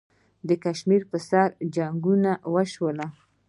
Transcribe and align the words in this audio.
د 0.47 0.49
کشمیر 0.63 1.01
پر 1.11 1.19
سر 1.29 1.49
جنګونه 1.75 2.31
وشول. 2.53 2.97